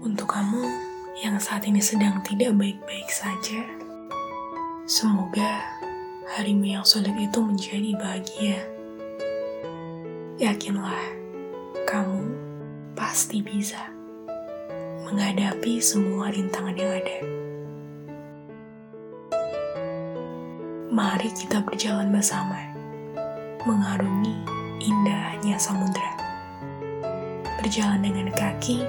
Untuk 0.00 0.32
kamu 0.32 0.64
yang 1.20 1.36
saat 1.36 1.68
ini 1.68 1.76
sedang 1.76 2.24
tidak 2.24 2.56
baik-baik 2.56 3.04
saja, 3.12 3.60
semoga 4.88 5.60
harimu 6.24 6.72
yang 6.72 6.80
sulit 6.88 7.12
itu 7.20 7.36
menjadi 7.44 8.00
bahagia. 8.00 8.64
Yakinlah, 10.40 11.04
kamu 11.84 12.32
pasti 12.96 13.44
bisa 13.44 13.92
menghadapi 15.04 15.76
semua 15.84 16.32
rintangan 16.32 16.80
yang 16.80 16.96
ada. 16.96 17.18
Mari 20.88 21.28
kita 21.36 21.60
berjalan 21.60 22.08
bersama, 22.08 22.56
mengarungi 23.68 24.32
indahnya 24.80 25.60
samudera. 25.60 26.16
Berjalan 27.60 28.00
dengan 28.00 28.32
kaki, 28.32 28.80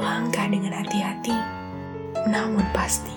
melangkah 0.00 0.48
dengan 0.48 0.72
hati-hati, 0.80 1.36
namun 2.24 2.64
pasti. 2.72 3.12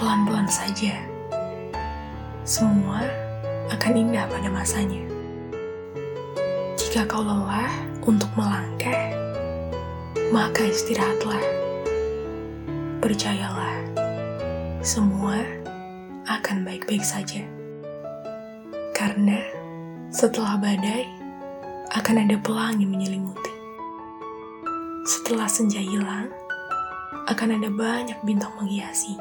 Pelan-pelan 0.00 0.48
saja, 0.48 0.96
semua 2.48 3.04
akan 3.68 3.92
indah 4.08 4.24
pada 4.32 4.48
masanya. 4.48 5.04
Jika 6.80 7.04
kau 7.04 7.20
lelah 7.20 7.68
untuk 8.08 8.32
melangkah, 8.32 9.12
maka 10.32 10.64
istirahatlah. 10.64 11.44
Percayalah, 13.04 13.76
semua 14.80 15.36
akan 16.24 16.64
baik-baik 16.64 17.04
saja. 17.04 17.44
Karena 18.96 19.36
setelah 20.08 20.56
badai, 20.56 21.04
akan 21.92 22.24
ada 22.24 22.36
pelangi 22.40 22.88
menyelimuti. 22.88 23.47
Setelah 25.08 25.48
senja 25.48 25.80
hilang, 25.80 26.28
akan 27.32 27.56
ada 27.56 27.72
banyak 27.72 28.20
bintang 28.28 28.52
menghiasi. 28.60 29.16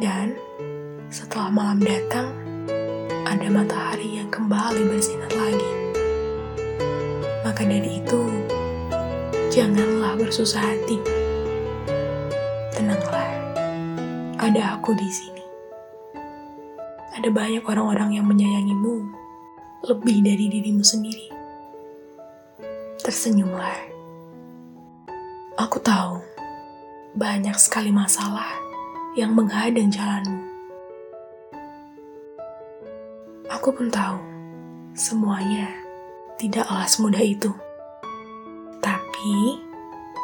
Dan 0.00 0.32
setelah 1.12 1.52
malam 1.52 1.76
datang, 1.84 2.32
ada 3.28 3.44
matahari 3.52 4.16
yang 4.16 4.32
kembali 4.32 4.88
bersinar 4.88 5.28
lagi. 5.36 5.72
Maka 7.44 7.68
dari 7.68 8.00
itu, 8.00 8.24
janganlah 9.52 10.16
bersusah 10.16 10.72
hati. 10.72 10.96
Tenanglah, 12.72 13.28
ada 14.40 14.80
aku 14.80 14.96
di 14.96 15.12
sini. 15.12 15.44
Ada 17.20 17.28
banyak 17.28 17.68
orang-orang 17.68 18.16
yang 18.16 18.24
menyayangimu 18.32 19.12
lebih 19.92 20.24
dari 20.24 20.48
dirimu 20.48 20.80
sendiri 20.80 21.41
tersenyumlah. 23.02 23.90
Aku 25.58 25.82
tahu 25.82 26.22
banyak 27.18 27.58
sekali 27.58 27.90
masalah 27.90 28.46
yang 29.18 29.34
menghadang 29.34 29.90
jalanmu. 29.90 30.38
Aku 33.50 33.74
pun 33.74 33.90
tahu 33.90 34.22
semuanya 34.94 35.66
tidaklah 36.38 36.86
semudah 36.86 37.20
itu. 37.20 37.50
Tapi 38.78 39.58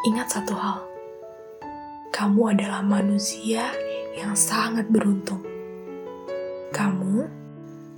ingat 0.07 0.39
satu 0.39 0.55
hal. 0.55 0.79
Kamu 2.15 2.55
adalah 2.55 2.81
manusia 2.87 3.75
yang 4.15 4.39
sangat 4.39 4.87
beruntung. 4.87 5.43
Kamu 6.71 7.27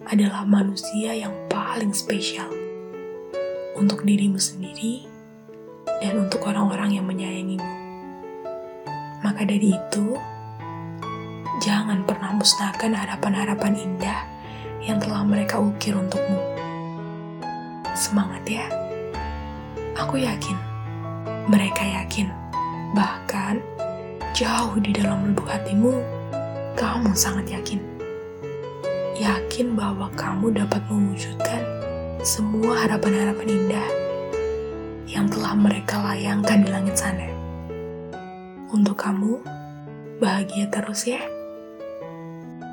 adalah 0.09 0.49
manusia 0.49 1.13
yang 1.13 1.37
paling 1.53 1.93
spesial 1.93 2.60
untuk 3.81 4.05
dirimu 4.05 4.37
sendiri 4.37 5.09
dan 6.05 6.21
untuk 6.21 6.45
orang-orang 6.45 7.01
yang 7.01 7.09
menyayangimu. 7.09 7.73
Maka 9.25 9.49
dari 9.49 9.73
itu, 9.73 10.21
jangan 11.65 12.05
pernah 12.05 12.37
musnahkan 12.37 12.93
harapan-harapan 12.93 13.73
indah 13.81 14.21
yang 14.85 15.01
telah 15.01 15.25
mereka 15.25 15.57
ukir 15.57 15.97
untukmu. 15.97 16.37
Semangat 17.97 18.45
ya. 18.45 18.69
Aku 19.97 20.21
yakin, 20.21 20.57
mereka 21.49 21.81
yakin, 21.81 22.29
bahkan 22.93 23.65
jauh 24.37 24.77
di 24.81 24.93
dalam 24.93 25.33
lubuk 25.33 25.49
hatimu, 25.49 26.01
kamu 26.77 27.13
sangat 27.17 27.49
yakin. 27.49 27.81
Yakin 29.21 29.77
bahwa 29.77 30.09
kamu 30.17 30.57
dapat 30.65 30.81
mewujudkan 30.89 31.80
semua 32.21 32.85
harapan-harapan 32.85 33.49
indah 33.49 33.89
yang 35.09 35.25
telah 35.33 35.57
mereka 35.57 35.97
layangkan 36.05 36.61
di 36.61 36.69
langit 36.69 37.01
sana. 37.01 37.33
Untuk 38.69 39.01
kamu, 39.01 39.41
bahagia 40.21 40.69
terus 40.69 41.09
ya. 41.09 41.21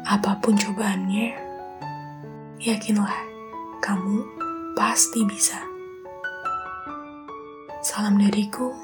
Apa 0.03 0.43
pun 0.43 0.59
cobaannya, 0.59 1.31
yakinlah 2.59 3.15
kamu 3.79 4.27
pasti 4.75 5.23
bisa. 5.23 5.63
Salam 7.79 8.19
dariku 8.19 8.75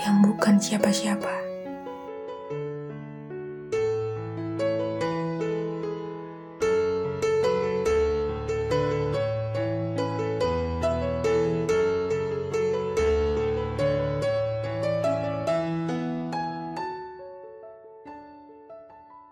yang 0.00 0.24
bukan 0.24 0.56
siapa-siapa. 0.56 1.47